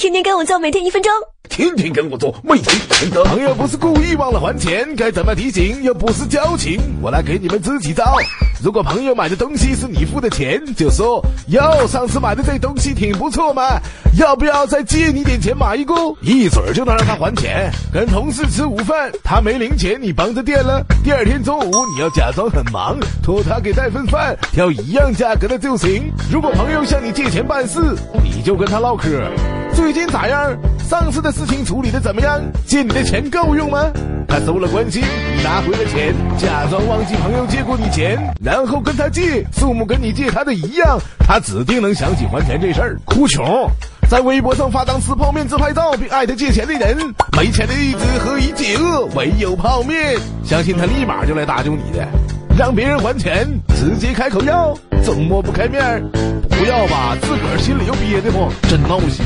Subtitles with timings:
[0.00, 1.12] 天天跟我做，每天一分钟。
[1.50, 3.22] 天天跟我做，每天一分钟。
[3.24, 5.82] 朋友不是故意忘了还钱，该怎么提醒？
[5.82, 8.16] 又不是交情，我来给你们支几招。
[8.64, 13.78] 如果朋友买的东西是你付的钱，就说哟，上次买的这东西挺不错嘛，
[14.18, 15.92] 要不要再借你点钱买一个？
[16.22, 17.70] 一嘴就能让他还钱。
[17.92, 20.82] 跟同事吃午饭，他没零钱，你帮着垫了。
[21.04, 26.10] 第二天中午你要假装很忙，托他给带份饭，挑一样价格的就行。
[26.32, 27.78] 如果朋友向你借钱办事，
[28.24, 29.08] 你就跟他唠嗑，
[29.74, 30.56] 最近咋样？
[30.88, 32.40] 上次的事情处理的怎么样？
[32.66, 33.90] 借你的钱够用吗？
[34.28, 42.96] 他收了关心，你拿回了钱，假装忘记朋友借过你钱，然后跟他借，数目跟你借他的一样，他指定能想起还钱这事儿。
[43.04, 43.68] 哭穷，
[44.08, 46.96] 在微博上发张吃泡面自拍照，并艾特借钱的人，
[47.36, 49.06] 没钱的日子何以解饿？
[49.14, 52.06] 唯有泡面，相信他立马就来搭救你的。
[52.58, 56.02] 让别人还钱，直接开口要，总抹不开面，
[56.50, 59.24] 不要吧，自个儿心里又憋得慌，真闹心。